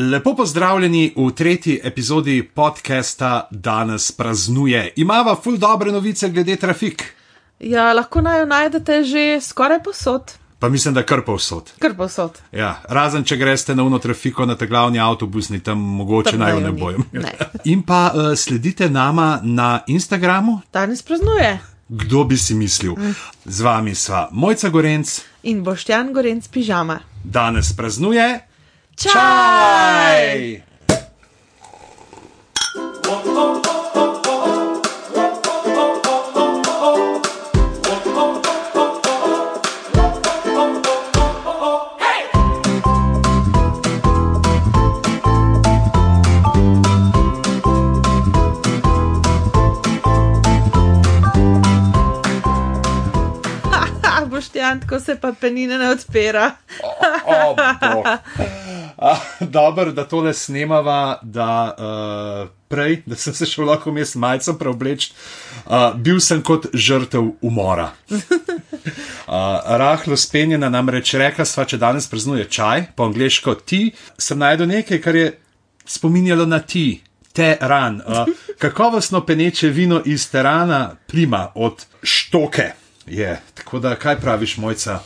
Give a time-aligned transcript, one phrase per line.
[0.00, 4.92] Lepo pozdravljeni v tretji epizodi podcasta Danes praznuje.
[4.96, 7.04] Imava ful dobre novice glede trafik.
[7.58, 10.32] Ja, lahko naj jo najdete že skoraj posod.
[10.58, 11.72] Pa mislim, da kar povsod.
[11.78, 12.38] Kar posod.
[12.52, 16.60] Ja, razen če greste na uno trafiko, na ta glavni avtobusni, tam mogoče naj jo
[16.60, 17.04] ne bojo.
[17.12, 17.36] Ne.
[17.72, 20.60] In pa uh, sledite nama na Instagramu.
[20.72, 21.58] Danes praznuje
[21.88, 22.94] Kdo bi si mislil?
[23.44, 27.00] Z vami sva Mojca Gorenc, in Boštjan Gorenc pižama.
[27.24, 28.49] danes praznuje.
[29.00, 30.60] Čaj!
[30.60, 30.69] Ha,
[54.90, 56.50] Tako se pa penine ne odpira.
[57.24, 57.56] Oh,
[57.94, 58.06] bog.
[58.98, 64.52] Ah, Dobro, da tole snemava, da uh, prej, da sem se šel lahko mest malce
[64.58, 65.12] preobleči.
[65.66, 67.92] Uh, bil sem kot žrtev umora.
[68.10, 69.34] Uh,
[69.78, 75.00] rahlo spenjena namreč rekla sva, če danes praznuje čaj, po angliško ti, sem najdel nekaj,
[75.00, 75.30] kar je
[75.86, 77.00] spominjalo na ti.
[77.32, 78.26] Teran, uh,
[78.58, 82.79] kakovostno peneče vino iz Terana, prima od štoke.
[83.10, 83.40] Je.
[83.54, 84.98] Tako da, kaj praviš, mojca?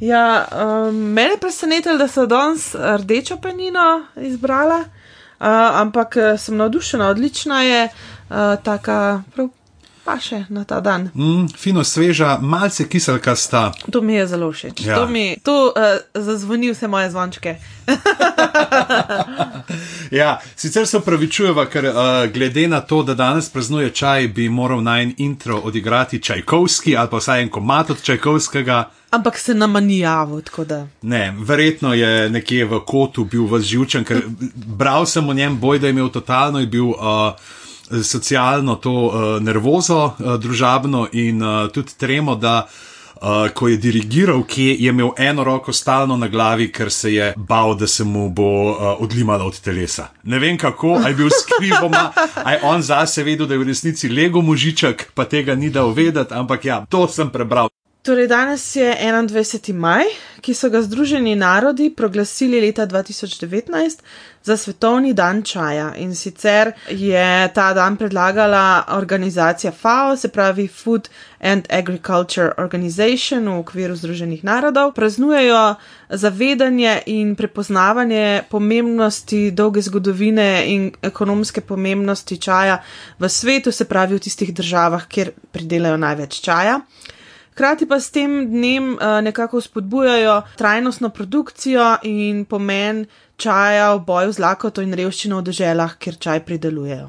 [0.00, 0.48] Ja,
[0.88, 5.46] um, mene je presenetilo, da so danes rdečo penino izbrala, uh,
[5.80, 9.48] ampak eh, sem navdušena, odlična je, uh, taka prav
[10.06, 11.10] paše na ta dan.
[11.14, 13.72] Mm, fino, sveža, malce kiselkasta.
[13.90, 14.86] To mi je zelo všeč.
[14.86, 14.96] Ja.
[14.96, 17.56] To mi to, uh, zazvoni vse moje zvončke.
[20.10, 21.94] Ja, sicer se upravičujeva, ker uh,
[22.32, 27.16] glede na to, da danes praznuje čaj, bi moral naj intro odigrati Čajkovski ali pa
[27.16, 28.84] vsaj en komat od Čajkovskega.
[29.10, 30.86] Ampak se nama ni javil, tako da.
[31.02, 34.22] Ne, verjetno je nekje v kotu bil vzživčen, ker
[34.54, 37.32] bral sem o njem boj, da je imel totalno, je bil uh,
[38.02, 44.42] socialno to uh, nervozo, uh, družabno in uh, tudi tremo, da uh, ko je dirigiral,
[44.42, 48.28] ki je imel eno roko stalno na glavi, ker se je bal, da se mu
[48.30, 50.08] bo uh, odlimala od telesa.
[50.22, 52.12] Ne vem kako, aj bil skrivoma,
[52.44, 56.34] aj on zase vedel, da je v resnici lego možiček, pa tega ni dal vedeti,
[56.34, 57.75] ampak ja, to sem prebral.
[58.06, 59.72] Torej, danes je 21.
[59.74, 60.04] maj,
[60.38, 64.02] ki so ga Združeni narodi proglasili leta 2019
[64.46, 65.88] za svetovni dan čaja.
[65.98, 71.08] In sicer je ta dan predlagala organizacija FAO, se pravi Food
[71.40, 74.92] and Agriculture Organization v okviru Združenih narodov.
[74.94, 75.74] Praznujejo
[76.08, 82.78] zavedanje in prepoznavanje pomembnosti dolge zgodovine in ekonomske pomembnosti čaja
[83.18, 86.80] v svetu, se pravi v tistih državah, kjer pridelajo največ čaja.
[87.56, 93.06] Hkrati pa s tem dnem uh, nekako spodbujajo trajnostno produkcijo in pomen
[93.36, 97.06] čaja v boju z lakoto in revščino v deželah, kjer čaj pridelujejo.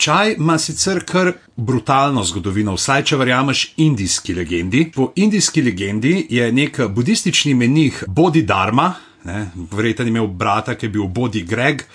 [0.00, 4.86] Čaj ima sicer kar brutalno zgodovino, vsaj če verjameš indijski legendi.
[4.94, 8.94] Po indijski legendi je nek budistični menih Bodhi Dharma,
[9.28, 11.84] ne, verjetno je imel brata, ki je bil Bodhi Greg.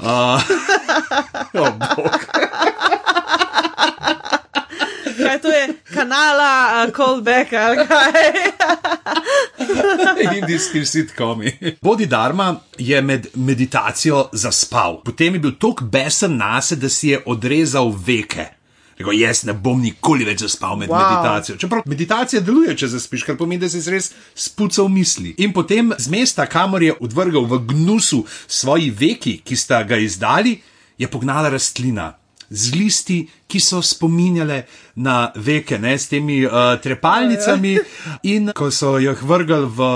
[0.00, 0.40] Uh,
[1.52, 1.72] oh.
[5.30, 8.12] Kaj to je kanala, uh, callback ali kaj?
[10.38, 11.76] Indijski sitkomi.
[11.82, 17.22] Bodhi Dharma je med meditacijo zaspal, potem je bil tako besen nase, da si je
[17.26, 18.46] odrezal veke.
[18.98, 20.98] Rekel, jaz ne bom nikoli več zaspal med wow.
[20.98, 21.14] Wow.
[21.14, 21.56] meditacijo.
[21.56, 25.36] Čeprav meditacija deluje, če zaspiš, kar pomeni, da si res spucal misli.
[25.38, 30.58] In potem z mesta, kamor je odvrgal v gnusu svoji veki, ki sta ga izdali,
[30.98, 32.16] je pognala rastlina.
[32.50, 34.64] Z listi, ki so spominjale
[34.96, 37.76] na veke, ne, s temi uh, trepalnicami,
[38.34, 39.90] in ko so jih vrgli v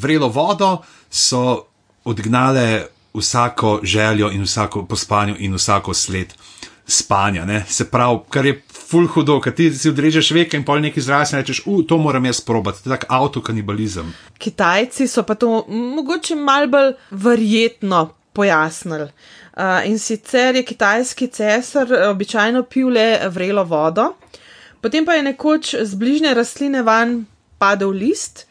[0.00, 0.78] vrelo vodo,
[1.10, 1.66] so
[2.08, 6.34] odgnale vsako željo in vsako po spanju in vsako sled
[6.86, 7.44] spanja.
[7.44, 7.64] Ne.
[7.68, 11.34] Se pravi, kar je ful hudo, ker ti si odrežeš veke in pol nekaj zraven
[11.34, 14.14] in rečeš, uh, to moram jaz probati, to je tak avtokanibalizem.
[14.38, 19.10] Kitajci so pa to mogoče mal bolj verjetno pojasnili.
[19.60, 24.14] Uh, in sicer je kitajski cesar običajno pil le vrelo vodo,
[24.80, 27.26] potem pa je nekoč z bližnje rastline van
[27.58, 28.46] padel list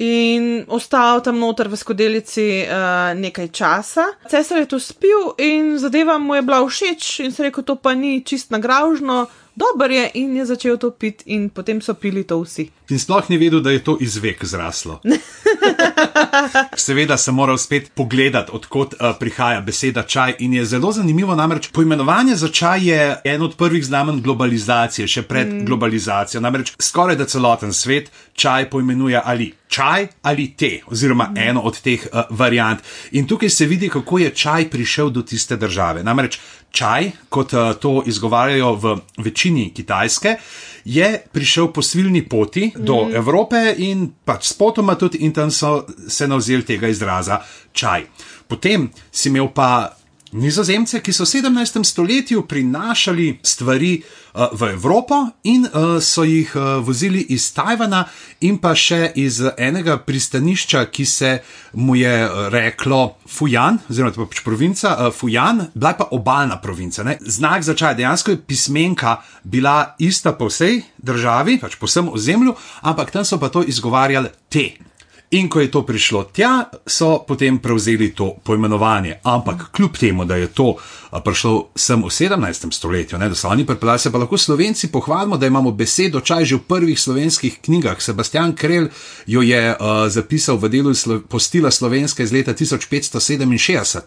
[0.00, 4.06] in ostal tam noter v skodelici uh, nekaj časa.
[4.30, 7.92] Cesar je to spil in zadeva mu je bila všeč in se rekel, to pa
[7.92, 9.26] ni čist nagražno,
[9.56, 12.68] dober je in je začel to piti in potem so pili to vsi.
[12.90, 15.00] In sploh ni vedel, da je to iz vek zraslo.
[16.86, 20.36] Seveda sem moral spet pogledati, odkot uh, prihaja beseda čaj.
[20.38, 25.22] In je zelo zanimivo, namreč poimenovanje za čaj je en od prvih znamenj globalizacije, še
[25.22, 25.64] pred mm.
[25.66, 26.40] globalizacijo.
[26.40, 32.06] Namreč skoraj da celoten svet čaj poimenuje ali čaj ali te, oziroma eno od teh
[32.12, 32.80] uh, variant.
[33.12, 36.04] In tukaj se vidi, kako je čaj prišel do tiste države.
[36.04, 36.38] Namreč
[36.76, 38.94] čaj, kot uh, to izgovarjajo v
[39.24, 40.36] večini Kitajske,
[40.84, 43.16] je prišel po svilni poti do mm.
[43.16, 47.40] Evrope in pač spotoma tudi, in tam so se navzeli tega izraza
[47.72, 48.06] čaj.
[48.46, 49.96] Potem si imel pa
[50.32, 51.84] Nizozemce, ki so v 17.
[51.86, 55.14] stoletju prinašali stvari uh, v Evropo
[55.46, 58.04] in uh, so jih uh, vozili iz Tajvana
[58.40, 61.30] in pa še iz enega pristanišča, ki se
[61.78, 62.10] mu je
[62.50, 67.06] reklo Fujan, oziroma pač provinca uh, Fujan, bila pa obaljna provinca.
[67.06, 67.18] Ne?
[67.22, 72.58] Znak za čaj, dejansko je pismenka bila ista po vsej državi, pač po vsem ozemlju,
[72.82, 74.85] ampak tam so pa to izgovarjali te.
[75.30, 79.18] In ko je to prišlo tja, so potem prevzeli to poimenovanje.
[79.22, 80.76] Ampak kljub temu, da je to
[81.24, 82.72] prišlo sem v 17.
[82.72, 86.44] stoletju, ne, da so oni pripeljali, se pa lahko slovenci pohvalimo, da imamo besedo čaj
[86.44, 88.02] že v prvih slovenskih knjigah.
[88.02, 88.88] Sebastian Krel
[89.26, 89.76] jo je uh,
[90.08, 94.00] zapisal v delu slo postila slovenske iz leta 1567.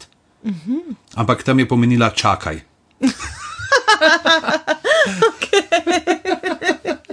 [0.43, 0.95] Uh -huh.
[1.15, 2.59] Ampak tam je pomenila čakaj.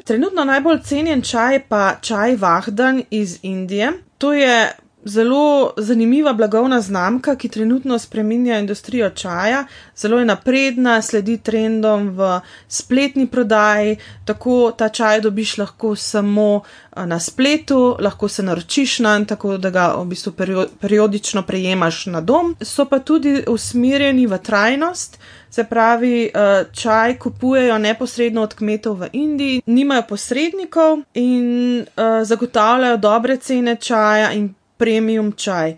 [0.06, 3.92] Trenutno najbolj cenjen čaj je pa čaj Vahdan iz Indije.
[4.18, 4.72] To je
[5.06, 9.64] zelo zanimiva blagovna znamka, ki trenutno spreminja industrijo čaja.
[9.96, 16.60] Zelo je napredna, sledi trendom v spletni prodaji, tako ta čaj dobiš lahko samo
[16.96, 20.32] na spletu, lahko se naročiš na en, tako da ga v bistvu
[20.80, 22.56] periodično prejemaš na dom.
[22.60, 25.18] So pa tudi usmerjeni v trajnost.
[25.50, 32.96] Se pravi, eh, čaj kupujejo neposredno od kmetov v Indiji, nimajo posrednikov in uh, zagotavljajo
[32.96, 35.76] dobre cene čaja in premium čaj.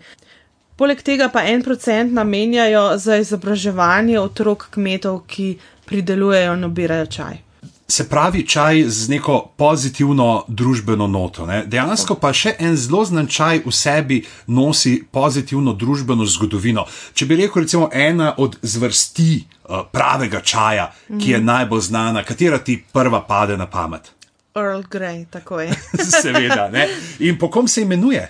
[0.75, 7.43] Poleg tega pa en procent namenjajo za izobraževanje otrok kmetov, ki pridelujejo in obirajo čaj
[7.89, 11.45] se pravi čaj z neko pozitivno družbeno noto.
[11.45, 11.63] Ne?
[11.65, 16.85] Dejansko pa še en zelo znan čaj v sebi nosi pozitivno družbeno zgodovino.
[17.13, 21.45] Če bi rekel, recimo, ena od zvrsti uh, pravega čaja, ki je mm.
[21.45, 24.13] najbolj znana, katera ti prva pade na pamet?
[24.55, 25.73] Earl Grey, tako je.
[26.21, 26.69] Seveda.
[26.69, 26.85] Ne?
[27.25, 28.27] In po kom se imenuje?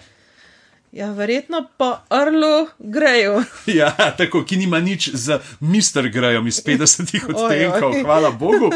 [0.92, 3.44] Ja, verjetno po Arlu Greju.
[3.80, 6.10] Ja, tako, ki nima nič z Mr.
[6.10, 8.72] Grejom iz 50-ih odtenkov, hvala Bogu.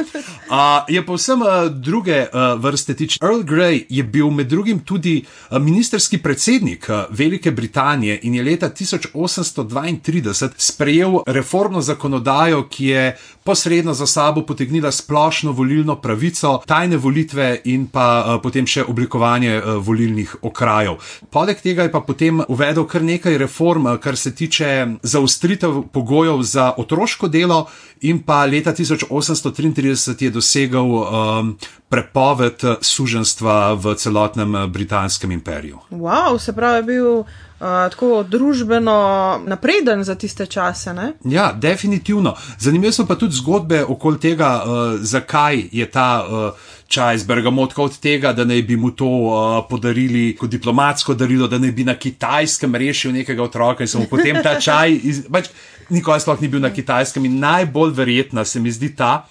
[0.49, 1.41] A, je pa vsem
[1.81, 3.17] druge a, vrste tič.
[3.17, 8.43] Earl Grey je bil med drugim tudi a, ministerski predsednik a, Velike Britanije in je
[8.43, 16.97] leta 1832 sprejel reformno zakonodajo, ki je posredno za sabo potegnila splošno volilno pravico, tajne
[16.97, 20.99] volitve in pa a, potem še oblikovanje a, volilnih okrajev.
[21.29, 24.69] Poleg tega je pa potem uvedel kar nekaj reform, kar se tiče
[25.03, 27.65] zaustritev pogojev za otroško delo,
[28.01, 31.53] in pa leta 1833 je dosegel um,
[31.89, 35.79] prepoved suženstva v celotnem britanskem imperiju.
[35.91, 37.23] Wow, se pravi, je bil.
[37.63, 38.93] Uh, tako družbeno
[39.47, 40.93] napreden za tiste čase.
[40.93, 41.13] Ne?
[41.23, 42.35] Ja, definitivno.
[42.59, 47.79] Zanimive so pa tudi zgodbe okoli tega, uh, zakaj je ta uh, čaj iz Bergamotka
[47.83, 51.87] od tega, da naj bi mu to uh, podarili kot diplomatsko darilo, da naj bi
[51.87, 55.47] na kitajskem rešil nekega otroka in se mu potem ta čaj, iz, pač
[55.89, 59.23] nikoli sploh ni bil na kitajskem in najbolj verjetna se mi zdi ta.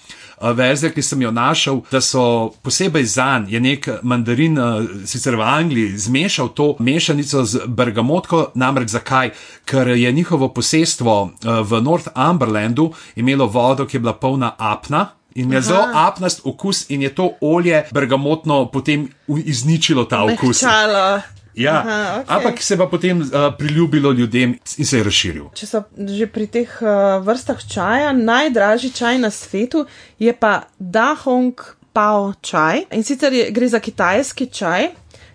[0.43, 4.59] Verzija, ki sem jo našel, da so posebej za njega, je nek mandarin,
[5.07, 8.51] sicer v Angliji, zmešal to mešanico z bergamotko.
[8.55, 9.31] Namreč zakaj?
[9.65, 15.63] Ker je njihovo posestvo v Northumberlandu imelo vodo, ki je bila polna apna, In je
[15.63, 20.63] zelo apnast okus, in je to olje bergamotno potem izničilo ta okus.
[20.63, 21.21] Mehčalo.
[21.55, 22.37] Ja, Aha, okay.
[22.37, 25.51] ampak se pa potem uh, priljubilo ljudem in se je razširil.
[25.55, 29.85] Če so že pri teh uh, vrstah čaja, najdražji čaj na svetu
[30.19, 31.53] je pa Dahong
[31.93, 32.87] Pao čaj.
[32.97, 34.89] In sicer je, gre za kitajski čaj,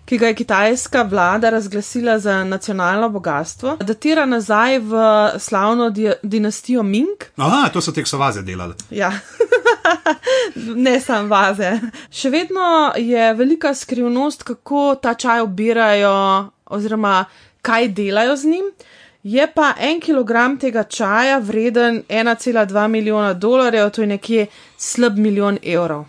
[0.08, 4.94] ki ga je kitajska vlada razglasila za nacionalno bogatstvo, datira nazaj v
[5.38, 7.24] slavno di dinastijo Ming.
[7.36, 8.74] Aha, to so te ksovaze delali.
[8.90, 9.12] Ja.
[10.86, 11.74] ne samo vaze.
[12.10, 16.16] Še vedno je velika skrivnost, kako ta čaj obirajo,
[16.64, 17.24] oziroma
[17.62, 18.74] kaj delajo z njim.
[19.22, 24.46] Je pa en kilogram tega čaja vreden 1,2 milijona dolarjev, to je nekje
[24.76, 26.06] slab milijon evrov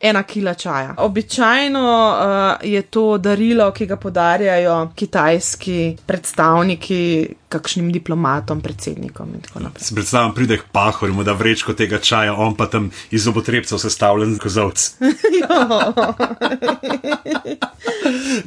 [0.00, 0.94] ena kila čaja.
[0.96, 2.16] Običajno
[2.60, 9.84] uh, je to darilo, ki ga podarjajo kitajski predstavniki kakšnim diplomatom, predsednikom in tako naprej.
[9.84, 14.38] Se predstavljam, pride k pahorju, da vrečko tega čaja, on pa tam iz obotrebcev sestavljen
[14.38, 14.90] kozovc.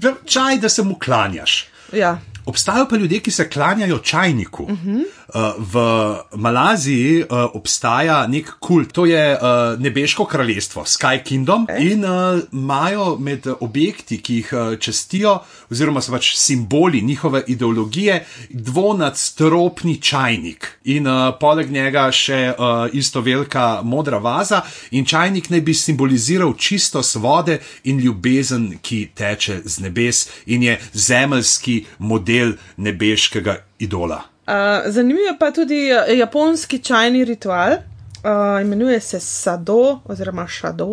[0.26, 1.66] Čaj, da se mu klanjaš.
[1.94, 2.20] Ja.
[2.46, 4.64] Obstajajo pa ljudje, ki se klanjajo čajniku.
[4.64, 5.04] Uh -huh.
[5.58, 5.84] V
[6.36, 11.92] Malaziji uh, obstaja nek kult, to je uh, nebeško kraljestvo, Sky Kingdom, okay.
[11.94, 12.06] in
[12.52, 15.38] imajo uh, med objekti, ki jih uh, čestijo,
[15.72, 23.22] oziroma so pač simboli njihove ideologije, dvonadstropni čajnik in uh, poleg njega še uh, isto
[23.22, 24.62] velika modra vaza,
[24.92, 30.80] in čajnik naj bi simboliziral čistost vode in ljubezen, ki teče z nebes in je
[30.94, 34.31] zemeljski model nebeškega idola.
[34.52, 34.58] Uh,
[34.92, 37.72] zanimiv je pa tudi japonski čajni ritual.
[37.72, 40.86] Uh, imenuje se sado oziroma šado.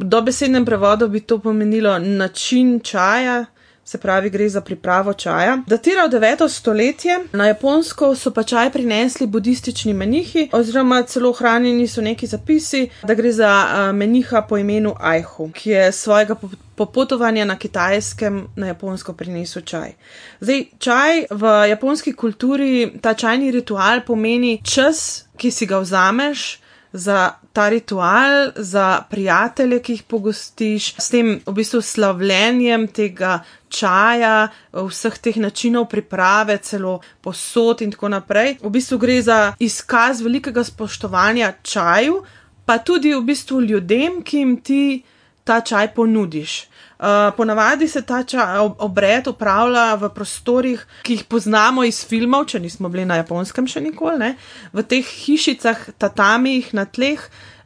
[0.00, 3.44] V dobesednem prevodu bi to pomenilo način čaja,
[3.84, 5.58] se pravi, gre za pripravo čaja.
[5.66, 6.48] Datira v 9.
[6.48, 12.88] stoletje, na Japonsko so pa čaj prinesli budistični menihi, oziroma celo hranjeni so neki zapisi,
[13.02, 13.52] da gre za
[13.92, 16.36] meniha po imenu Aihu, ki je svojega
[16.74, 19.92] popotovanja na kitajskem na Japonsko prinesel čaj.
[20.40, 26.63] Zdaj, čaj v japonski kulturi, ta čajni ritual pomeni čas, ki si ga vzameš
[26.94, 34.48] za ta ritual, za prijatelje, ki jih pogostiš, s tem v bistvu slavljenjem tega čaja,
[34.70, 38.58] vseh teh načinov priprave, celo posod in tako naprej.
[38.62, 42.22] V bistvu gre za izkaz velikega spoštovanja čaju,
[42.64, 45.02] pa tudi v bistvu ljudem, ki jim ti
[45.44, 46.60] ta čaj ponudiš.
[46.94, 52.60] Uh, ponavadi se ta ča, obred upravlja v prostorih, ki jih poznamo iz filmov, če
[52.62, 54.30] nismo bili na japonskem še nikoli, ne?
[54.72, 57.18] v teh hišicah, tatamih na tleh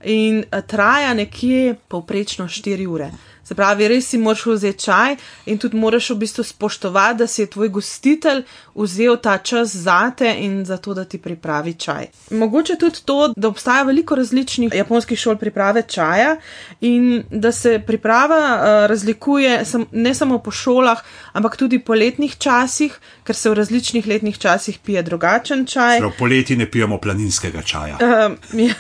[0.09, 3.11] in uh, traja nekje povprečno 4 ure.
[3.49, 5.15] Se pravi, res si moraš vzeti čaj
[5.49, 8.43] in tudi moraš v bistvu spoštovati, da si je tvoj gostitelj
[8.77, 12.11] vzel ta čas zate in za to, da ti pripravi čaj.
[12.31, 16.37] Mogoče tudi to, da obstaja veliko različnih japonskih šol priprave čaja
[16.81, 21.01] in da se priprava uh, razlikuje sam, ne samo po šolah,
[21.33, 25.99] ampak tudi po letnih časih, ker se v različnih letnih časih pije drugačen čaj.
[26.05, 27.97] Prav, poleti ne pijemo planinskega čaja.
[27.97, 28.37] Uh,
[28.69, 28.75] ja.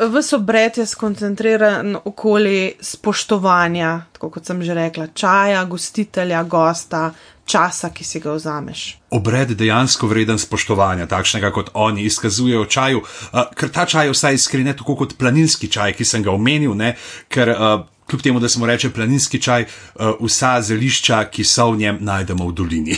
[0.00, 7.10] Vse obred je skoncentriran okoli spoštovanja, tako kot sem že rekla, čaja, gostitelja, gosta,
[7.44, 8.96] časa, ki si ga vzameš.
[9.10, 14.40] Obred dejansko vreden spoštovanja, takšnega kot oni izkazujejo čaju, uh, ker ta čaj je vsaj
[14.40, 16.94] iskren, tako kot planinski čaj, ki sem ga omenil, ne?
[17.28, 21.84] ker uh, kljub temu, da smo reče planinski čaj, uh, vsa zelišča, ki so v
[21.84, 22.96] njem, najdemo v dolini.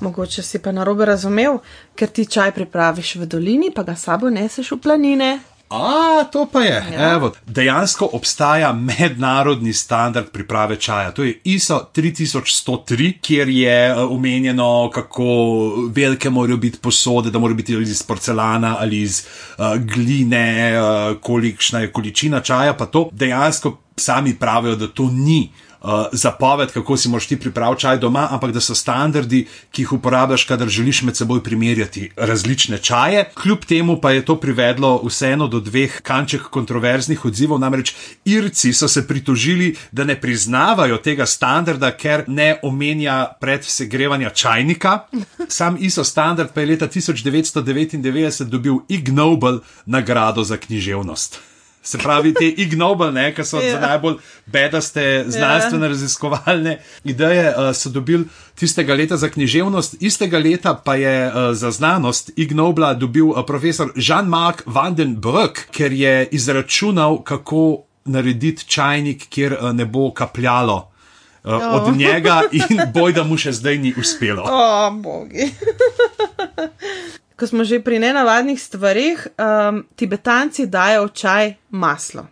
[0.00, 1.60] Mogoče si pa narobe razumel,
[1.94, 5.32] ker ti čaj pripraviš v dolini, pa ga sabo neseš v planine.
[5.70, 6.84] A, to pa je.
[6.92, 7.12] Ja.
[7.12, 11.12] Evo, dejansko obstaja mednarodni standard priprave čaja.
[11.12, 15.24] To je ISO 3103, kjer je omenjeno, uh, kako
[15.94, 19.26] velike morajo biti posode, da morajo biti iz porcelana ali iz
[19.58, 22.74] uh, gline, uh, kolikšna je količina čaja.
[22.74, 25.50] Pa to dejansko sami pravijo, da to ni
[26.12, 30.44] zapoved, kako si moraš ti pripraviti čaj doma, ampak da so standardi, ki jih uporabljaš,
[30.44, 33.24] kadar želiš med seboj primerjati različne čaje.
[33.42, 37.58] Kljub temu pa je to privedlo vseeno do dveh kanček kontroverznih odzivov.
[37.58, 37.94] Namreč
[38.24, 44.98] Irci so se pritožili, da ne priznavajo tega standarda, ker ne omenja predsegrevanja čajnika.
[45.48, 51.40] Sam ISO standard pa je leta 1999 dobil Ig Nobel nagrado za književnost.
[51.90, 53.80] Se pravi, te ignobalne, ki so ja.
[53.82, 55.90] najbolj bedaste znanstvene ja.
[55.90, 61.70] raziskovalne ideje, uh, so dobili tistega leta za književnost, istega leta pa je uh, za
[61.74, 69.72] znanost ignobla dobil uh, profesor Jean-Marc Vandenberg, ker je izračunal, kako narediti čajnik, kjer uh,
[69.74, 70.86] ne bo kapljalo.
[71.42, 71.74] Uh, oh.
[71.74, 74.46] Od njega in boj, da mu še zdaj ni uspelo.
[74.50, 75.50] O, oh, bogi
[77.40, 82.28] ko smo že pri nenavadnih stvarih, um, tibetanci dajo v čaj maslo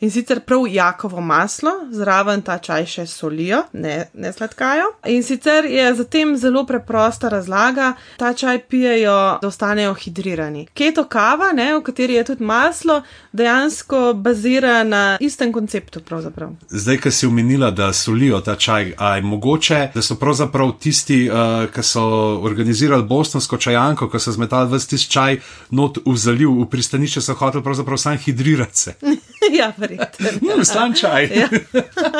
[0.00, 4.92] in sicer prav jakovo maslo, zraven ta čaj še solijo, ne, ne sladkajo.
[5.10, 10.66] In sicer je zatem zelo preprosta razlaga, ta čaj pijejo, da ostanejo hidrirani.
[10.74, 13.00] Keto kava, ne, v kateri je tudi maslo,
[13.32, 16.00] dejansko bazira na istem konceptu.
[16.08, 16.54] Pravzaprav.
[16.70, 21.66] Zdaj, ki si umenila, da solijo ta čaj, aj mogoče, da so pravzaprav tisti, uh,
[21.74, 22.04] ki so
[22.46, 25.40] organizirali bostonsko čajanko, ko so zmetali vse tisti čaj
[25.70, 28.94] not v zaliv, v pristanišče so hoteli pravzaprav sam hidrirati se.
[29.60, 30.56] ja, verjetno.
[30.56, 31.28] No, slan čaj.
[31.34, 31.48] Ja.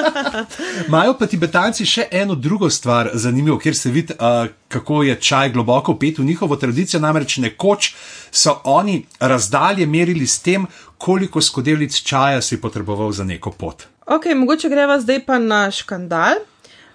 [0.89, 5.53] Imajo pa tibetanci še eno drugo stvar zanimivo, kjer se vidi, uh, kako je čaj
[5.53, 7.01] globoko pet v njihovo tradicijo.
[7.01, 7.95] Namreč nekoč
[8.31, 10.67] so oni razdalje merili s tem,
[10.99, 13.87] koliko skodelic čaja si potreboval za neko pot.
[14.07, 16.41] Ok, mogoče greva zdaj pa na škandal.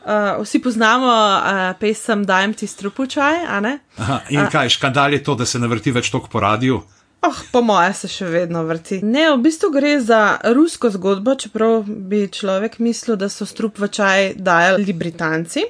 [0.03, 3.77] Uh, vsi poznamo uh, pesem Dajem ti strupu čaj, a ne?
[3.97, 6.81] Aha, in uh, kaj, škandal je to, da se ne vrti več toliko po radiju?
[7.25, 8.97] Oh, po moje se še vedno vrti.
[9.07, 13.87] Ne, v bistvu gre za rusko zgodbo, čeprav bi človek mislil, da so strup v
[13.87, 15.63] čaj dajali Britanci.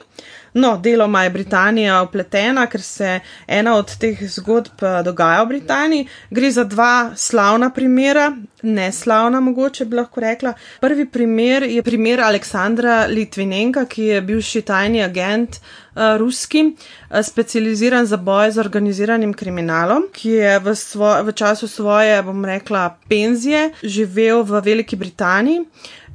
[0.54, 6.08] No, deloma je Britanija upletena, ker se ena od teh zgodb eh, dogaja v Britaniji.
[6.30, 8.28] Gre za dva slavna primera,
[8.64, 10.54] ne slavna, mogoče bi lahko rekla.
[10.82, 18.06] Prvi primer je primer Aleksandra Litvinenka, ki je bivši tajni agent uh, ruski, uh, specializiran
[18.06, 23.72] za boj z organiziranim kriminalom, ki je v, svo, v času svoje, bom rekla, penzije
[23.84, 25.66] živel v Veliki Britaniji.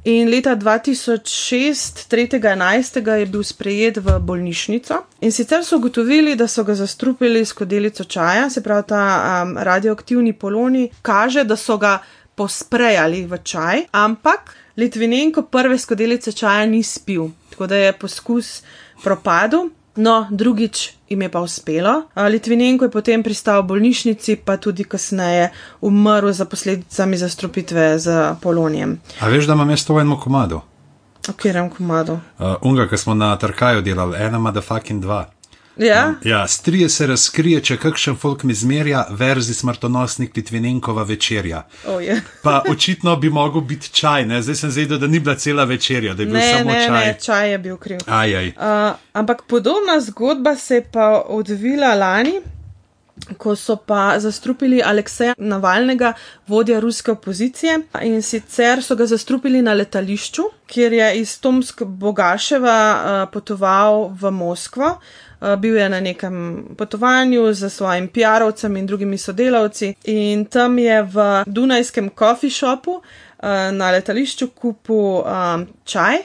[0.03, 5.03] In leta 2006, 3.11., je bil sprejet v bolnišnico.
[5.21, 9.03] In sicer so ugotovili, da so ga zastrupili s kodelico čaja, se pravi, ta
[9.43, 11.99] um, radioaktivni poloni kaže, da so ga
[12.35, 18.61] posprejali v čaj, ampak Litvinenko prve skodelice čaja ni spil, tako da je poskus
[19.03, 19.67] propadel.
[19.99, 21.93] No, drugič jim je pa uspelo.
[22.15, 25.49] Litvinenko je potem pristal v bolnišnici, pa tudi kasneje
[25.81, 28.99] umrl za posledicami zastrupitve z polonijem.
[29.19, 30.61] A veš, da imam jaz to v enem komadu?
[31.19, 32.15] V katerem komadu?
[32.39, 35.25] Uh, unga, ki smo na Tarkaju delali, ena ima da fucking dva.
[35.77, 41.67] Ja, Ja, strije se razkrije, če kakšen folk mi zmerja, verzi smrtonosnik Litvinenkova večerja.
[41.87, 42.21] oh, je.
[42.43, 44.41] Pa očitno bi mogel biti čaj, ne?
[44.41, 47.05] zdaj sem zvedel, da ni bila cela večerja, da je bil Ne, samo ne, čaj.
[47.05, 47.99] ne, čaj je bil kriv.
[48.05, 48.47] Ajaj.
[48.47, 48.53] Uh,
[49.13, 52.33] ampak podobna zgodba se je pa odvila lani,
[53.37, 56.13] ko so pa zastrupili Alekseja Navalnega,
[56.47, 57.79] vodja ruske opozicije.
[58.01, 64.31] In sicer so ga zastrupili na letališču, kjer je iz Tomsk Bogaševa uh, potoval v
[64.31, 64.97] Moskvo.
[65.41, 71.03] Uh, bil je na nekem potovanju z svojim PR-ovcem in drugimi sodelavci, in tam je
[71.03, 73.01] v Dunajskem coffee shopu uh,
[73.71, 76.17] na letališču kupil um, čaj,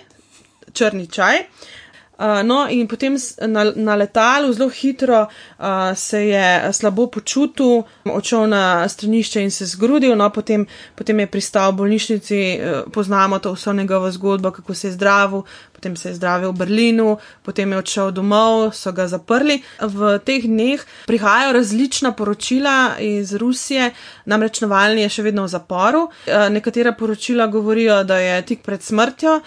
[0.72, 1.38] črni čaj.
[1.38, 1.72] Uh,
[2.18, 3.16] no, in potem
[3.46, 9.66] na, na letalu zelo hitro uh, se je slabo počutil, odšel na stranišče in se
[9.66, 14.74] zgrudil, no, potem, potem je pristal v bolnišnici, uh, poznamo to vso njegovo zgodbo, kako
[14.74, 15.42] se je zdravil,
[15.72, 19.60] potem se je zdravil v Berlinu, potem je odšel domov, so ga zaprli.
[19.80, 23.90] V teh dneh prihajajo različna poročila iz Rusije,
[24.24, 26.06] namreč Navalni je še vedno v zaporu.
[26.50, 29.40] Nekatera poročila govorijo, da je tik pred smrtjo,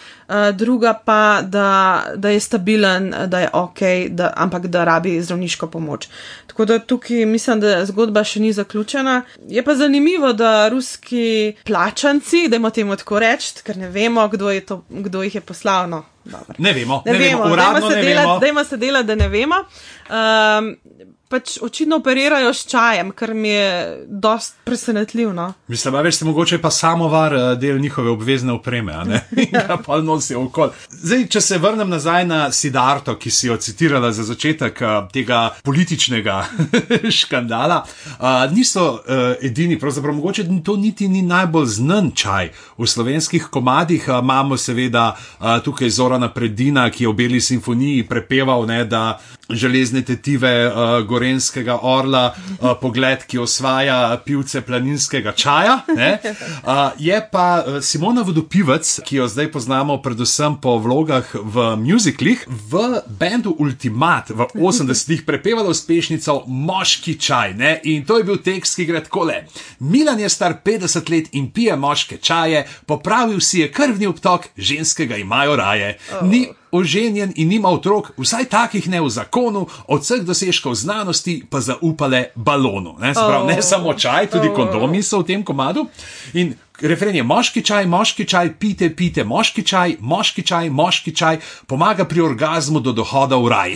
[0.54, 3.80] druga pa, da, da je stabilen, da je ok,
[4.10, 6.08] da, ampak da rabi zdravniško pomoč.
[6.48, 9.22] Tako da tukaj mislim, da zgodba še ni zaključena.
[9.48, 14.60] Je pa zanimivo, da ruski plačanci, da imamo temu tako reči, ker ne vemo, kdo,
[14.60, 15.90] to, kdo jih je poslal.
[15.90, 16.56] No, dobro.
[16.58, 18.40] Ne vemo, Ne, ne, ne vemo, vemo, uradno dajmo se, ne delati, vemo.
[18.40, 19.56] dajmo se delati, da ne vemo.
[20.10, 20.76] Um,
[21.30, 25.34] pač očitno operirajo s čajem, kar mi je dost presenetljivo.
[25.34, 25.54] No?
[25.68, 29.22] Mislim, a veš, se mogoče pa samovar eh, del njihove obvezne opreme, a ne?
[29.52, 30.72] Ga pa nosijo okol.
[30.90, 35.42] Zdaj, če se vrnem nazaj na Sidarto, ki si jo citirala za začetek eh, tega
[35.64, 36.46] političnega
[37.20, 42.52] škandala, eh, niso eh, edini, pravzaprav mogoče to niti ni najbolj znan čaj.
[42.78, 48.08] V slovenskih komadih eh, imamo seveda eh, tukaj Zorana Predina, ki je v Beli simfoniji
[48.08, 50.74] prepeval, ne, da železne tetive uh,
[51.08, 55.80] Gorenskega orla, uh, pogled, ki osvaja pivce planinskega čaja.
[55.96, 56.20] ne.
[56.64, 57.48] Uh, je pa
[57.82, 64.48] Simona Vodopivec, ki jo zdaj poznamo predvsem po vlogah v muziklih, v bendu Ultimat v
[64.54, 67.54] 80-ih prepevala uspešnico Moški čaj.
[67.58, 67.80] Ne?
[67.84, 69.46] In to je bil tekst, ki gre takole.
[69.80, 75.18] Milan je star 50 let in pije moške čaje, popravil si je krvni obtok, ženskega
[75.18, 75.98] imajo raje.
[76.22, 81.60] Ni oženjen in nima otrok, vsaj takih ne v zakonu, od vseh dosežkov znanosti pa
[81.60, 82.96] zaupale balonu.
[83.00, 83.64] Ne, Se pravi, ne Oh.
[83.64, 84.56] samo čaj, tudi Oh.
[84.56, 85.88] kondomi so v tem komadu.
[86.34, 91.38] In refren je moški čaj, moški čaj, pite, pite, moški čaj, moški čaj, moški čaj,
[91.68, 93.72] pomaga pri orgazmu do dohoda v raj.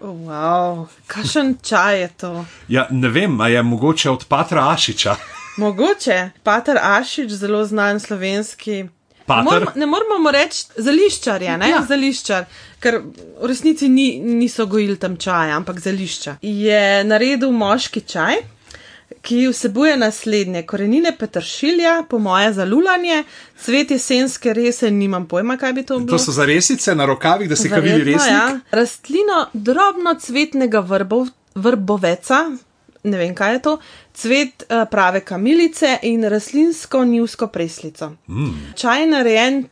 [0.00, 2.44] Oh, wow, kakšen čaj je to?
[2.68, 5.16] Ja, ne vem, a je mogoče od Patra Ašiča.
[5.56, 8.84] Mogoče, Pater Ašič, zelo znan slovenski.
[9.26, 9.44] Pater?
[9.44, 11.68] Ne moramo- Ne moramo reči zališčar, je, ne?
[11.70, 11.84] Ja.
[11.88, 12.44] Zališčar,
[12.78, 12.98] ker
[13.40, 16.36] v resnici ni, niso gojili tam čaja, ampak zališča.
[16.42, 18.34] Je naredil moški čaj,
[19.22, 23.24] ki vsebuje naslednje: korenine petršilja, po moje za lulanje,
[23.56, 26.18] cvet jesenske rese, nimam pojma, kaj bi to bilo.
[26.18, 28.32] To so za resice na rokavih, da si kavili Verjetno, resnik.
[28.32, 28.60] Ja.
[28.72, 32.50] Rastlino drobno cvetnega vrbov, vrboveca,
[33.04, 33.78] ne vem kaj je to,
[34.14, 38.12] cvet uh, prave kamilice in rastlinsko njivsko preslico.
[38.28, 38.72] Mm.
[38.74, 39.64] Čaj je narejen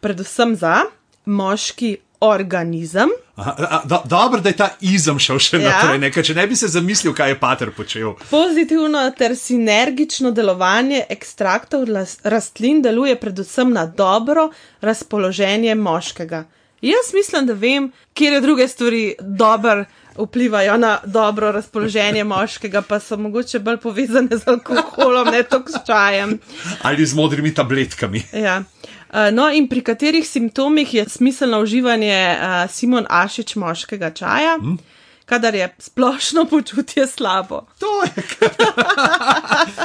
[0.00, 0.80] predvsem za
[1.26, 3.08] moški organizem.
[3.34, 5.68] Aha, a, do, dobro, da je ta izem šel še Ja.
[5.68, 8.14] naprej, nekaj, če ne bi se zamislil, kaj je Pater počel.
[8.30, 16.44] Pozitivno ter sinergično delovanje ekstraktov las- rastlin deluje predvsem na dobro razpoloženje moškega.
[16.80, 19.84] Jaz mislim, da vem, kje druge stvari dobro
[20.18, 25.86] vplivajo na dobro razpoloženje moškega, pa so mogoče bolj povezane z alkoholom, ne toliko s
[25.86, 26.38] čajem.
[26.82, 28.22] Ali z modrimi tabletkami.
[28.32, 28.62] Ja.
[29.06, 34.58] Uh, no, in pri katerih simptomih je smiselno uživanje uh, Simon Ašič moškega čaja?
[34.60, 34.78] Hmm?
[35.26, 37.66] Kadar je splošno počutje slabo.
[37.78, 38.10] To je,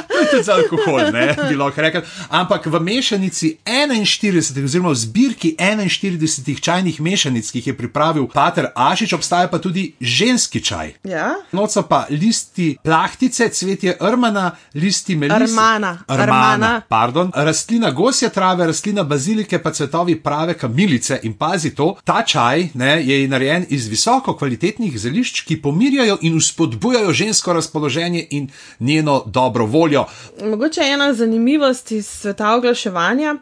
[0.08, 2.02] to je tudi za alkohol, ne bi lahko rekel.
[2.28, 8.70] Ampak v mešanici 41, oziroma v zbirki 41 čajnih mešanic, ki jih je pripravil Pater
[8.74, 10.94] Ašič, obstaja pa tudi ženski čaj.
[11.04, 11.34] Ja?
[11.52, 15.52] Noco pa listi plahtice, cvetje rmana, listi melisa.
[15.52, 15.98] Rmana.
[16.08, 16.72] Rmana.
[16.88, 17.32] Pardon.
[17.34, 21.18] Rastlina gosje trave, rastlina bazilike, pa cvetovi prave kamilice.
[21.22, 26.18] In pazi to, ta čaj ne, je narejen iz visoko kvalitetnih zelišč stališč, ki pomirjajo
[26.22, 28.48] in uspodbujajo žensko razpoloženje in
[28.80, 30.06] njeno dobro voljo.
[30.44, 33.36] Mogoče ena zanimivost iz sveta oglaševanja.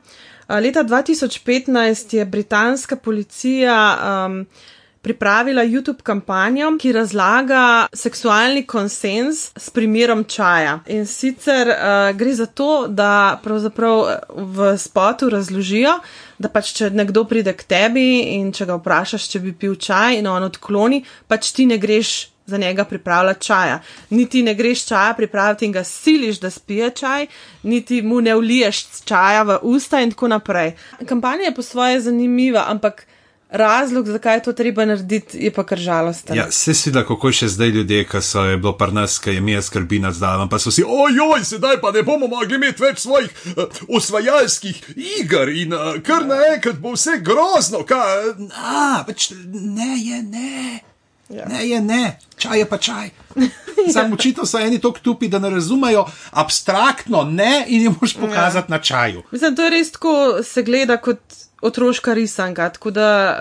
[0.48, 4.46] Leta 2015 je britanska policija um,
[5.02, 10.80] pripravila YouTube kampanjo, ki razlaga seksualni konsens s primerom čaja.
[10.86, 14.04] In sicer uh, gre za to, da pravzaprav
[14.36, 15.98] v spotu razložijo,
[16.38, 20.20] da pač če nekdo pride k tebi in če ga vprašaš, če bi pil čaj
[20.20, 22.28] in on odkloni, pač ti ne greš.
[22.50, 23.76] Za njega pripravljati čaja.
[24.10, 27.26] Niti ne greš čaja pripraviti in ga siliš, da spije čaj,
[27.62, 30.72] niti mu ne vliješ čaja v usta, in tako naprej.
[31.06, 33.06] Kampanja je po svoje zanimiva, ampak
[33.50, 36.36] razlog, zakaj je to treba narediti, je pa kar žalosten.
[36.36, 39.30] Ja, se si da, kako še zdaj ljudje, ki so je bilo par nas, ki
[39.30, 42.82] je mi skrbi nad zdalom, pa so si, ojoj, sedaj pa ne bomo mogli imeti
[42.82, 48.30] več svojih uh, osvajalskih iger in uh, kar naenkrat bo vse grozno, kaj.
[48.54, 50.80] A, pač ne je ne.
[51.30, 51.44] Ja.
[51.46, 53.10] Ne je ne, čaj je pa čaj.
[53.94, 58.72] Sam učitelj so eni tako tupi, da ne razumejo abstraktno ne in jim moš pokazati
[58.72, 58.76] ja.
[58.76, 59.22] na čaju.
[59.30, 61.20] Mislim, to je res tako se gleda kot
[61.60, 62.68] otroška risanka.
[62.68, 63.40] Tako da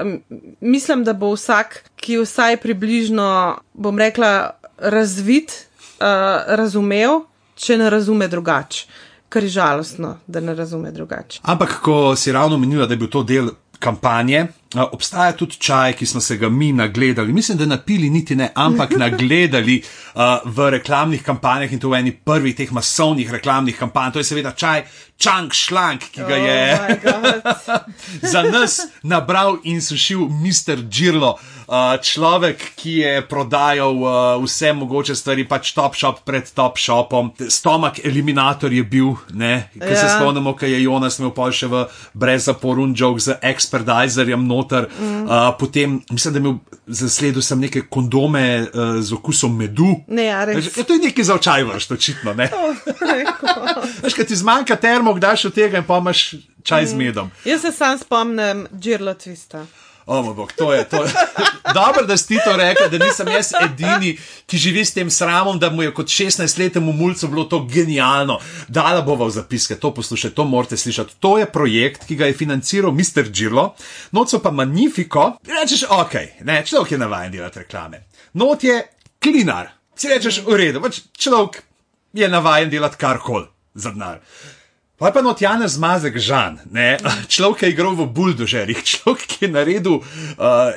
[0.62, 5.51] mislim, da bo vsak, ki vsaj približno, bom rekla, razvit,
[5.99, 6.05] uh,
[6.47, 7.21] razumel,
[7.55, 8.88] če ne razume drugače.
[9.29, 11.41] Kar je žalostno, da ne razume drugače.
[11.43, 14.47] Ampak, ko si ravno menila, da je bil to del kampanje.
[14.75, 18.91] Obstaja tudi čaj, ki smo se ga mi nagledali, mislim, da napili niti ne, ampak
[19.05, 19.82] nagledali
[20.13, 24.12] uh, v reklamnih kampanjah in to v eni prvih teh masovnih reklamnih kampanj.
[24.13, 24.86] To je seveda čaj
[25.19, 26.60] Chang Schlank, ki ga je
[27.12, 27.79] oh
[28.32, 30.86] za nas nabral in sušil Mr.
[30.88, 31.36] Džirlo.
[31.69, 37.34] Uh, človek, ki je prodajal uh, vse mogoče stvari, pač top shop pred top shopom.
[37.49, 39.99] Stomak eliminator je bil, ki ja.
[39.99, 41.84] se spomnimo, kaj je Jonas imel pa še v
[42.17, 44.89] brezaporun jog z expertizerjem noter.
[44.99, 45.23] Mm.
[45.23, 49.95] Uh, potem mislim, da je imel zasledil sem neke kondome uh, z okusom medu.
[50.07, 50.71] Ne, ja, res.
[50.77, 52.35] Ja, to je nekaj za očaj vrš, očitno.
[54.03, 56.23] Veš, kaj ti zmanjka termo, kdaj še tega in pa imaš
[56.63, 56.89] čaj mm.
[56.93, 57.31] z medom.
[57.45, 59.65] Jaz se sam spomnim Džirlo Twista.
[60.05, 61.05] Oh, bog, to je to.
[61.73, 65.69] Dobro, da si to rekel, da nisem jaz edini, ki živi s tem sramom, da
[65.69, 68.39] mu je kot 16-letnemu mulcu bilo to genialno.
[68.67, 71.19] Dala bova v zapiske, to poslušajte, to morate slišati.
[71.19, 73.29] To je projekt, ki ga je financiral Mr.
[73.31, 73.73] Džirlo,
[74.12, 75.35] noco pa Magnifico.
[75.45, 78.05] Rečeš, ok, ne, človek je navaden delati reklame.
[78.33, 78.81] Not je
[79.21, 79.69] klinar.
[79.95, 81.62] Si rečeš, v redu, pač človek
[82.13, 84.23] je navaden delati karkoli za denar.
[84.99, 86.97] Pa je pa not Janez Mazek Žan, ne?
[87.33, 90.75] človek, ki je igral v Buldožerih, človek, ki je naredil uh,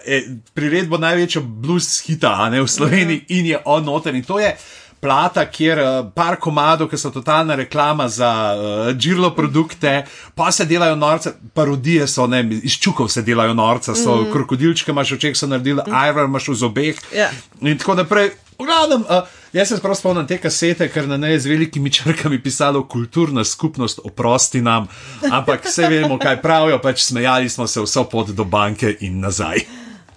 [0.55, 3.39] priredbo največjo blues hita ne, v Sloveniji ja.
[3.39, 4.15] in je on noter.
[4.15, 4.55] In to je
[5.03, 10.05] plata, kjer uh, par komadov, ki so totalna reklama za uh, džirlo produkte,
[10.39, 14.33] pa se delajo norce, parodije so, ne, iz čukov se delajo norce, so mm -hmm.
[14.33, 16.03] krokodilčke, imaš oček, so naredili, mm -hmm.
[16.03, 16.95] ajvar imaš v zobeh.
[17.11, 17.19] Yeah.
[17.19, 17.31] Ja.
[17.61, 18.31] In tako naprej.
[18.59, 22.87] Gledam, uh, jaz se prav spomnim te kasete, ker na njej z velikimi črkami pisalo
[22.89, 24.89] kulturna skupnost, oprosti nam,
[25.31, 29.67] ampak vse vemo, kaj pravijo, pač smejali smo se vso pot do banke in nazaj.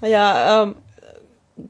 [0.02, 0.76] Ja, um,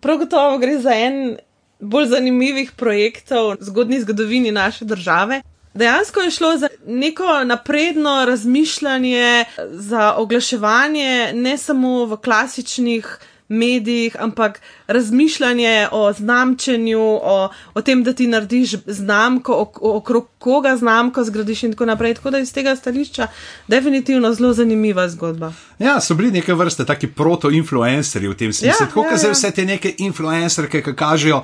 [0.01, 1.37] prav gotovo gre za en
[1.79, 5.41] bolj zanimivih projektov v zgodni zgodovini naše države.
[5.75, 14.61] Dejansko je šlo za neko napredno razmišljanje, za oglaševanje ne samo v klasičnih medijih, ampak
[14.87, 21.71] razmišljanje o znamčenju, o, o tem, da ti narediš znamko, okrog koga znamko zgradiš in
[21.71, 22.13] tako naprej.
[22.13, 23.27] Tako da iz tega stališča
[23.67, 25.53] definitivno zelo zanimiva zgodba.
[25.79, 28.83] Ja, so bili neke vrste taki proto-influencerji v tem smislu.
[28.85, 29.31] Ja, tako ja, ja.
[29.31, 31.43] vse te neke influencerke, ki kažejo.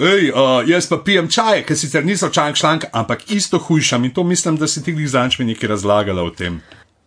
[0.00, 4.12] Ej, uh, jaz pa pijem čaj, ki sicer niso čaj šlank, ampak isto hujšam in
[4.14, 6.60] to mislim, da si ti glizančmi nekaj razlagala o tem.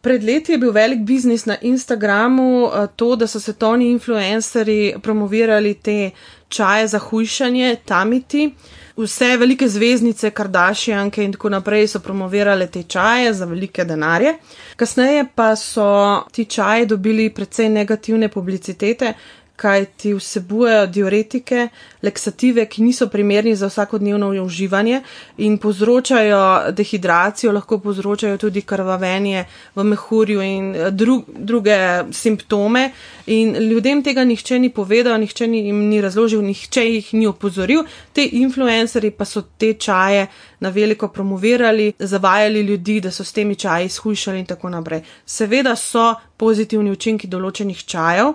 [0.03, 5.73] Pred leti je bil velik biznis na Instagramu, eh, to, da so svetovni influencerji promovirali
[5.73, 6.11] te
[6.49, 8.49] čaje za hujšanje, tamiti.
[8.97, 14.35] Vse velike zvezdnice, Kardashianke in tako naprej so promovirale te čaje za velike denarje.
[14.75, 15.87] Kasneje pa so
[16.31, 19.13] ti čaji dobili precej negativne publicitete,
[19.63, 21.67] kaj ti vsebujejo diuretike,
[22.03, 25.01] leksative, ki niso primerni za vsakodnevno uživanje
[25.37, 29.45] in povzročajo dehidracijo, lahko povzročajo tudi krvavenje
[29.75, 31.77] v mehurju in eh, dru druge
[32.11, 32.89] simptome.
[33.25, 37.85] In ljudem tega nihče ni povedal, nihče ni jim ni razložil, nihče jih ni opozoril.
[38.13, 40.27] Te influencerji pa so te čaje
[40.59, 45.01] na veliko promovirali, zavajali ljudi, da so s temi čaji izhujšali in tako naprej.
[45.25, 48.33] Seveda so pozitivni učinki določenih čajev,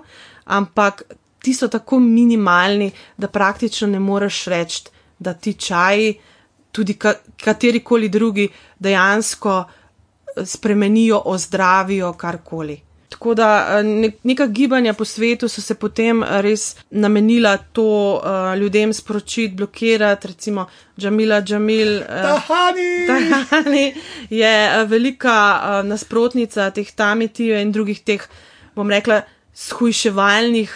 [0.48, 1.02] ampak
[1.42, 4.82] ti so tako minimalni, da praktično ne moreš reči,
[5.18, 6.14] da ti čaji,
[6.72, 12.80] tudi ka katerikoli drugi, dejansko eh, spremenijo, ozdravijo karkoli.
[13.08, 18.92] Tako da eh, neka gibanja po svetu so se potem res namenila to uh, ljudem
[18.92, 20.66] sporočiti, blokirati, recimo
[20.98, 21.96] Džamila Džamil.
[21.96, 23.06] Uh, Tahani!
[23.06, 23.94] Tahani
[24.30, 28.28] je velika uh, nasprotnica teh tamitijev in drugih teh,
[28.76, 29.22] bom rekla,
[29.58, 30.70] shujševalnih,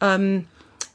[0.00, 0.46] um,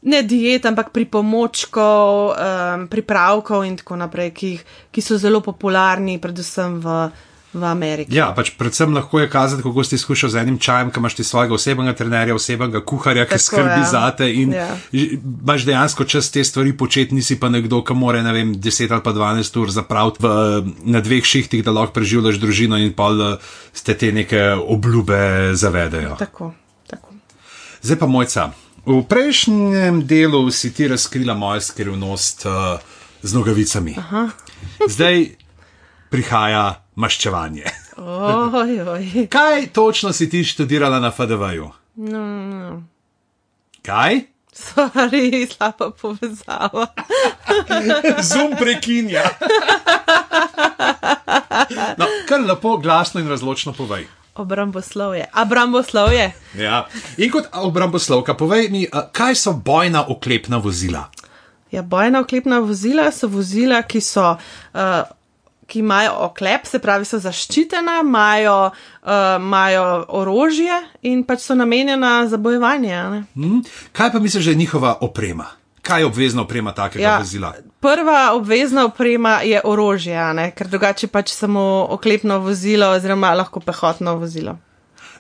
[0.04, 4.56] ne diet, ampak pripomočkov, um, pripravkov in tako naprej, ki,
[4.92, 7.06] ki so zelo popularni, predvsem v.
[7.54, 8.10] V Ameriki.
[8.10, 11.24] Ja, pač predvsem lahko je kazati, kako si izkušal z enim čajem, ki imaš ti
[11.24, 13.90] svojega osebnega trenerja, osebnega kuharja, ki Tako, skrbi ja.
[13.92, 14.66] za te in ja.
[14.90, 19.06] imaš dejansko čas te stvari početi, nisi pa nekdo, ki more, ne vem, 10 ali
[19.06, 20.34] pa 12 ur zapraviti
[20.98, 23.14] na dveh šihtih, da lahko preživljaš družino in pa
[23.70, 26.18] ste te neke obljube zavedajo.
[26.26, 26.56] Tako.
[27.84, 28.52] Zdaj pa mojca.
[28.88, 32.80] V prejšnjem delu si ti razkrila mojo skrivnost uh,
[33.22, 33.96] z nogavicami.
[34.00, 34.30] Aha.
[34.93, 35.36] Zdaj
[36.08, 37.67] prihaja maščevanje.
[38.00, 39.28] Oj, oj.
[39.28, 41.72] Kaj točno si ti študirala na FDV-ju?
[41.96, 42.84] No, no.
[43.84, 44.32] Kaj?
[44.54, 46.88] Sorry, slaba povezava.
[48.32, 49.28] Zum prekinja.
[51.98, 54.08] No, kar lepo, glasno in razločno povej.
[54.36, 55.26] Obramboslovje.
[55.42, 56.32] Obramboslovje.
[56.58, 56.88] Ja.
[57.18, 61.10] In kot obramboslovka, povej mi, kaj so bojna oklepna vozila?
[61.72, 64.38] Ja, bojna oklepna vozila so vozila, ki so.
[64.74, 65.04] Uh,
[65.64, 69.86] Ki imajo oklep, se pravi, so zaščitena, imajo, uh, imajo
[70.20, 70.76] orožje
[71.08, 73.00] in pač so namenjena za bojevanje.
[73.34, 73.62] Hmm.
[73.96, 75.48] Kaj pa misliš, da je njihova oprema?
[75.84, 77.54] Kaj je obvezna oprema takega ja, vozila?
[77.84, 80.15] Prva obvezna oprema je orožje,
[80.56, 84.56] ker drugače pač samo oklepno vozilo, oziroma lahko pehotno vozilo.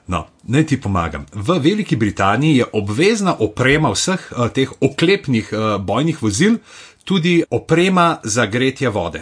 [0.07, 1.25] No, naj ti pomagam.
[1.33, 6.57] V Veliki Britaniji je obvezna oprema vseh uh, teh oklepnih uh, bojnih vozil
[7.03, 9.21] tudi oprema za gretje vode.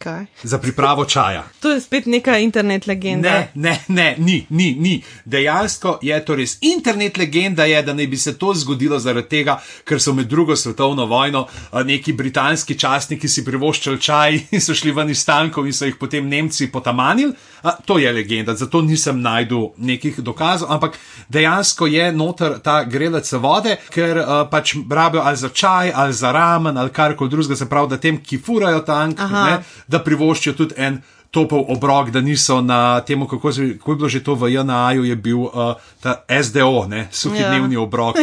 [0.00, 0.24] Kaj?
[0.42, 1.44] Za pripravo čaja.
[1.60, 3.30] To je spet neka internet legenda.
[3.30, 5.02] Ne, ne, ne, ni, ni, ni.
[5.24, 9.58] Dejansko je to res internet legenda, je, da naj bi se to zgodilo zaradi tega,
[9.84, 11.44] ker so med drugo svetovno vojno
[11.84, 16.00] neki britanski častniki si privoščali čaj in so šli ven iz tankov in so jih
[16.00, 17.36] potem Nemci potamanili.
[17.84, 23.76] To je legenda, zato nisem najdel nekih dokazov, ampak dejansko je noter ta grelec vode,
[23.92, 27.96] ker pač rabijo ali za čaj, ali za ramen, ali karkoli drugega, se pravi, da
[28.00, 33.20] tem, ki furajo tank, ne, da privoščijo tudi en topel obrok, da niso na tem,
[33.28, 37.38] kako, kako je bilo že to v JNA-ju, je bil uh, ta SDO, ne, suhi
[37.38, 37.48] ja.
[37.48, 38.16] dnevni obrok,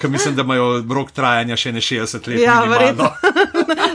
[0.00, 2.40] ki mislim, da imajo rok trajanja še ne 60 let.
[2.40, 3.08] Ja, verjetno.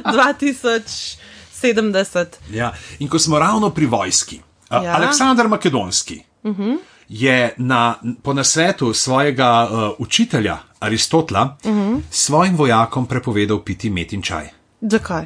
[1.74, 2.26] 2070.
[2.52, 4.96] Ja, in ko smo ravno pri vojski, uh, ja.
[4.96, 6.22] Aleksandr Makedonski.
[6.44, 6.64] Uh mhm.
[6.64, 6.78] -huh.
[7.10, 11.82] Je na, po nasvetu svojega uh, učitelja Aristotela uh mhm.
[11.82, 12.02] -huh.
[12.10, 14.50] svojim vojakom prepovedal piti metin čaj.
[14.82, 15.26] Zakaj?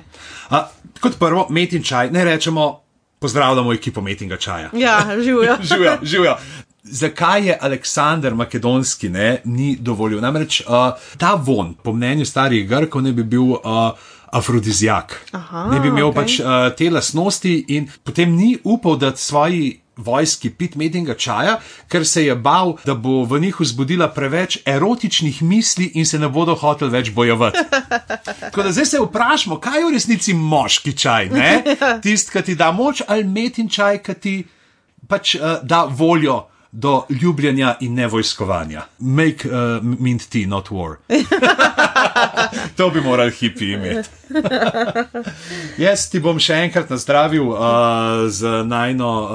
[0.99, 2.81] Kot prvo, metin čaj, ne rečemo,
[3.19, 4.69] pozdravljamo ekipo metinga čaja.
[4.73, 5.57] Ja, živijo.
[5.69, 6.35] živijo, živijo.
[6.83, 10.21] Zakaj je Aleksandr Makedonski ne, ni dovolil?
[10.21, 10.67] Namreč uh,
[11.17, 13.41] ta von, po mnenju starih Grkov, ne bi bil.
[13.41, 13.59] Uh,
[14.31, 15.15] Afrodizijak.
[15.31, 16.15] Aha, ne bi imel okay.
[16.21, 21.57] pač uh, te lastnosti, in potem ni upal, da svoji vojski pit medinga čaja,
[21.91, 26.29] ker se je bal, da bo v njih vzbudila preveč erotičnih misli in se ne
[26.29, 27.65] bodo hoteli več bojevati.
[28.45, 31.29] Tako da zdaj se vprašamo, kaj je v resnici moški čaj,
[32.03, 34.37] tisti, ki ti da moč, ali metin čaj, ki ti
[35.07, 38.81] pač uh, da voljo do ljubljenja in nevojskovanja.
[38.99, 40.97] Make uh, mint tea, not war.
[42.77, 44.09] to bi morali hipi imeti.
[45.85, 47.59] Jaz ti bom še enkrat nazdravil uh,
[48.29, 49.31] z najno uh,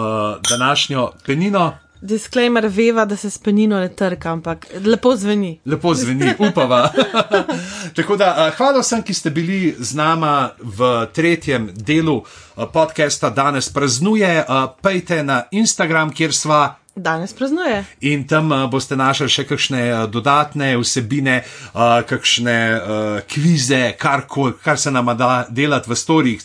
[0.50, 1.72] današnjo penino.
[2.04, 5.60] Disclaimer veva, da se s penino ne trka, ampak lepo zveni.
[5.64, 6.92] Lepo zveni, upava.
[7.96, 13.30] Tako da, uh, hvala vsem, ki ste bili z nama v tretjem delu uh, podcasta
[13.30, 14.44] danes praznuje.
[14.44, 17.84] Uh, pejte na Instagram, kjer sva danes praznuje.
[18.00, 21.42] In tam uh, boste našli še kakšne uh, dodatne vsebine,
[21.74, 24.26] uh, kakšne uh, kvize, kar,
[24.62, 26.42] kar se nam da delati v storjih,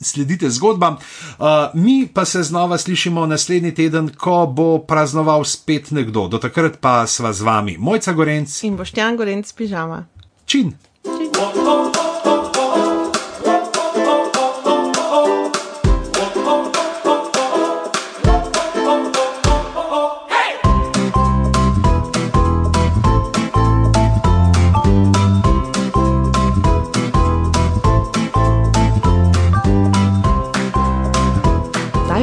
[0.00, 0.96] sledite zgodbam.
[1.38, 6.28] Uh, mi pa se znova slišimo naslednji teden, ko bo praznoval spet nekdo.
[6.28, 10.06] Do takrat pa sva z vami, Mojca Gorenc in Boštjan Gorenc, pižama.
[10.46, 10.72] Čin.
[11.04, 12.09] Čin.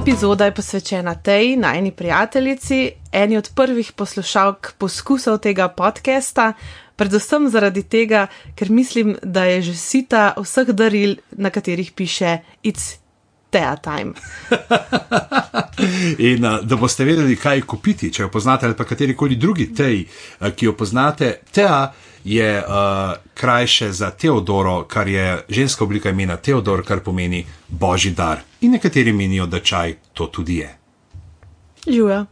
[0.07, 6.53] Epizoda je posvečena tej najni prijateljici, eni od prvih poslušalk poskusov tega podcasta,
[6.95, 12.95] predvsem zaradi tega, ker mislim, da je že sita vseh daril, na katerih piše It's
[13.49, 14.13] Tea Time.
[16.31, 20.05] In da boste vedeli, kaj kupiti, če jo poznate ali pa katerikoli drugi tej,
[20.55, 21.91] ki jo poznate, Tea
[22.23, 28.46] je uh, krajše za Teodoro, kar je ženska oblika imena Teodor, kar pomeni božji dar.
[28.61, 30.77] In nekateri menijo, da čaj to tudi je.
[31.87, 32.25] Živijo.